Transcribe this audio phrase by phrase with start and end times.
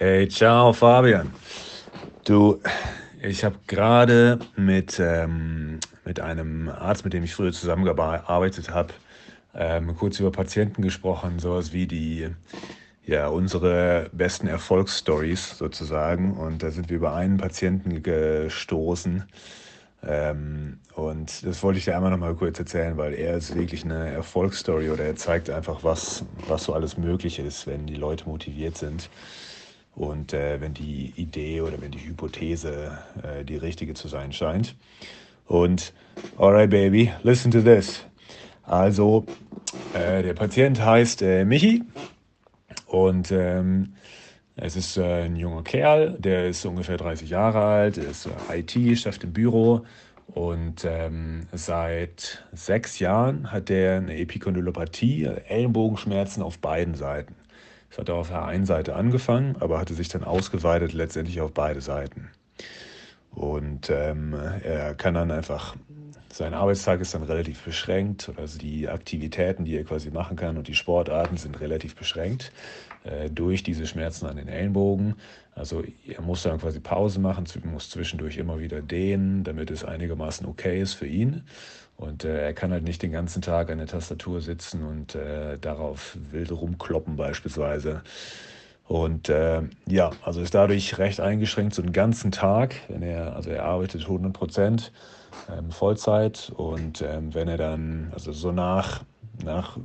[0.00, 1.30] Hey, ciao Fabian.
[2.24, 2.60] Du,
[3.22, 8.94] ich habe gerade mit, ähm, mit einem Arzt, mit dem ich früher zusammengearbeitet habe,
[9.54, 12.28] ähm, kurz über Patienten gesprochen, sowas wie die,
[13.06, 16.36] ja, unsere besten Erfolgsstories sozusagen.
[16.36, 19.24] Und da sind wir über einen Patienten gestoßen.
[20.04, 23.84] Ähm, und das wollte ich dir einmal noch mal kurz erzählen, weil er ist wirklich
[23.84, 28.28] eine Erfolgsstory oder er zeigt einfach, was, was so alles möglich ist, wenn die Leute
[28.28, 29.10] motiviert sind.
[29.94, 34.76] Und äh, wenn die Idee oder wenn die Hypothese äh, die richtige zu sein scheint.
[35.46, 35.92] Und,
[36.38, 38.04] alright, baby, listen to this.
[38.62, 39.26] Also,
[39.94, 41.82] äh, der Patient heißt äh, Michi
[42.86, 43.94] und ähm,
[44.54, 48.98] es ist äh, ein junger Kerl, der ist ungefähr 30 Jahre alt, ist äh, IT,
[48.98, 49.84] schafft im Büro
[50.26, 57.34] und ähm, seit sechs Jahren hat er eine Epikondylopathie, Ellenbogenschmerzen auf beiden Seiten.
[57.90, 61.80] Es hat auf der einen Seite angefangen, aber hatte sich dann ausgeweitet letztendlich auf beide
[61.80, 62.30] Seiten.
[63.32, 65.76] Und ähm, er kann dann einfach,
[66.32, 70.68] sein Arbeitstag ist dann relativ beschränkt, also die Aktivitäten, die er quasi machen kann und
[70.68, 72.52] die Sportarten sind relativ beschränkt
[73.04, 75.16] äh, durch diese Schmerzen an den Ellenbogen.
[75.54, 80.46] Also er muss dann quasi Pause machen, muss zwischendurch immer wieder dehnen, damit es einigermaßen
[80.46, 81.42] okay ist für ihn.
[81.96, 85.58] Und äh, er kann halt nicht den ganzen Tag an der Tastatur sitzen und äh,
[85.58, 88.02] darauf wild rumkloppen beispielsweise.
[88.90, 92.74] Und äh, ja, also ist dadurch recht eingeschränkt so einen ganzen Tag.
[92.88, 94.90] Wenn er, also er arbeitet 100 Prozent
[95.48, 99.02] ähm, Vollzeit und ähm, wenn er dann, also so nach,
[99.44, 99.78] nach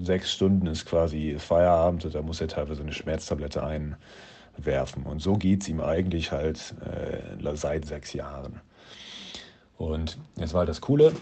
[0.00, 5.06] sechs Stunden ist quasi Feierabend und da muss er teilweise eine Schmerztablette einwerfen.
[5.06, 8.60] Und so geht es ihm eigentlich halt äh, seit sechs Jahren.
[9.78, 11.12] Und jetzt war halt das Coole.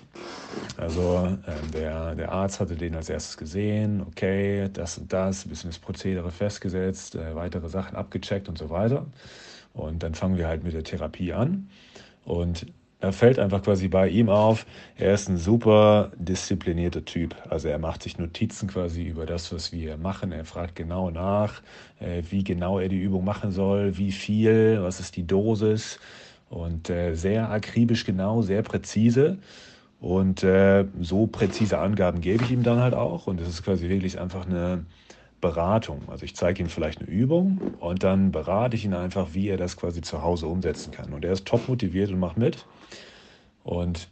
[0.77, 5.49] Also äh, der, der Arzt hatte den als erstes gesehen, okay, das und das, ein
[5.49, 9.07] bisschen das Prozedere festgesetzt, äh, weitere Sachen abgecheckt und so weiter.
[9.73, 11.71] Und dann fangen wir halt mit der Therapie an.
[12.25, 12.67] Und
[13.01, 14.67] er fällt einfach quasi bei ihm auf,
[14.97, 17.35] er ist ein super disziplinierter Typ.
[17.49, 20.33] Also er macht sich Notizen quasi über das, was wir machen.
[20.33, 21.63] Er fragt genau nach,
[21.99, 25.99] äh, wie genau er die Übung machen soll, wie viel, was ist die Dosis.
[26.51, 29.39] Und äh, sehr akribisch genau, sehr präzise.
[30.01, 33.27] Und äh, so präzise Angaben gebe ich ihm dann halt auch.
[33.27, 34.85] Und es ist quasi wirklich einfach eine
[35.41, 36.03] Beratung.
[36.09, 39.57] Also ich zeige ihm vielleicht eine Übung und dann berate ich ihn einfach, wie er
[39.57, 41.13] das quasi zu Hause umsetzen kann.
[41.13, 42.67] Und er ist top motiviert und macht mit.
[43.63, 44.09] Und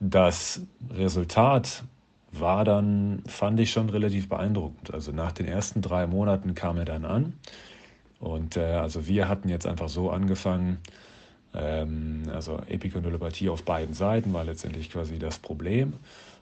[0.00, 1.82] das Resultat
[2.30, 4.94] war dann, fand ich schon relativ beeindruckend.
[4.94, 7.34] Also nach den ersten drei Monaten kam er dann an.
[8.20, 10.78] Und äh, also wir hatten jetzt einfach so angefangen,
[11.54, 15.94] ähm, also Epikondylopathie auf beiden Seiten war letztendlich quasi das Problem.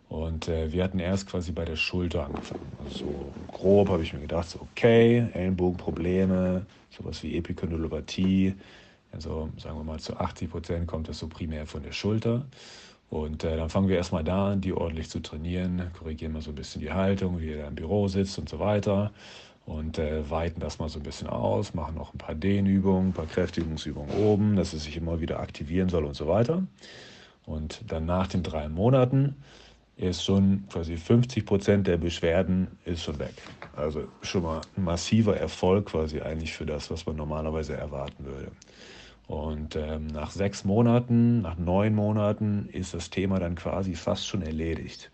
[0.09, 2.73] Und äh, wir hatten erst quasi bei der Schulter angefangen.
[2.85, 8.55] Also so grob habe ich mir gedacht, so okay, Ellenbogenprobleme, sowas wie Epikondylopathie.
[9.13, 12.47] Also sagen wir mal zu 80 Prozent kommt das so primär von der Schulter.
[13.11, 16.51] Und äh, dann fangen wir erstmal da an, die ordentlich zu trainieren, korrigieren mal so
[16.51, 19.13] ein bisschen die Haltung, wie er da im Büro sitzt und so weiter
[19.67, 23.13] und äh, weiten das mal so ein bisschen aus, machen noch ein paar Dehnübungen, ein
[23.13, 26.63] paar Kräftigungsübungen oben, dass es sich immer wieder aktivieren soll und so weiter.
[27.45, 29.37] Und dann nach den drei Monaten
[29.97, 33.35] ist schon quasi 50 Prozent der Beschwerden ist schon weg.
[33.75, 38.53] Also schon mal ein massiver Erfolg quasi eigentlich für das, was man normalerweise erwarten würde.
[39.27, 44.43] Und ähm, nach sechs Monaten, nach neun Monaten ist das Thema dann quasi fast schon
[44.43, 45.11] erledigt.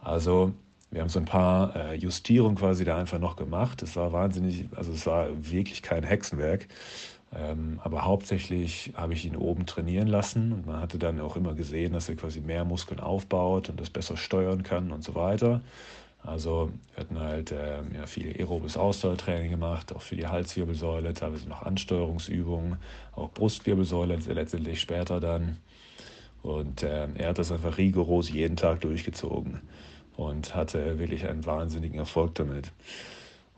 [0.00, 0.52] Also
[0.92, 3.82] wir haben so ein paar äh, Justierungen quasi da einfach noch gemacht.
[3.82, 6.68] Es war wahnsinnig, also es war wirklich kein Hexenwerk.
[7.34, 11.54] Ähm, aber hauptsächlich habe ich ihn oben trainieren lassen und man hatte dann auch immer
[11.54, 15.62] gesehen, dass er quasi mehr Muskeln aufbaut und das besser steuern kann und so weiter.
[16.22, 21.48] Also wir hatten halt äh, ja, viel aerobes Ausdauertraining gemacht, auch für die Halswirbelsäule, teilweise
[21.48, 22.76] noch Ansteuerungsübungen,
[23.16, 25.56] auch Brustwirbelsäule letztendlich später dann.
[26.42, 29.62] Und äh, er hat das einfach rigoros jeden Tag durchgezogen
[30.16, 32.70] und hatte wirklich einen wahnsinnigen Erfolg damit.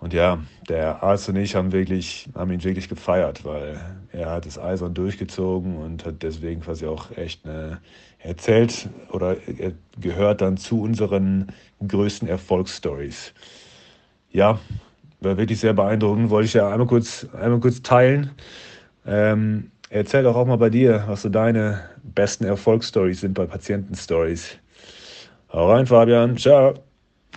[0.00, 0.38] Und ja,
[0.69, 3.81] der Arzt und ich haben, wirklich, haben ihn wirklich gefeiert, weil
[4.12, 7.81] er hat das Eisern durchgezogen und hat deswegen quasi auch echt eine,
[8.19, 11.49] erzählt oder er gehört dann zu unseren
[11.87, 13.32] größten Erfolgsstories.
[14.31, 14.58] Ja,
[15.20, 18.31] war wirklich sehr beeindruckend, wollte ich ja einmal kurz, einmal kurz teilen.
[19.06, 24.58] Ähm, erzähl doch auch mal bei dir, was so deine besten Erfolgsstories sind bei Patientenstories.
[25.55, 26.37] Hau rein, Fabian.
[26.37, 26.94] Ciao.